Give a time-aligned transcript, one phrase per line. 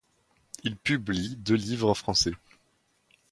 [0.63, 2.31] Il publie deux livres en français.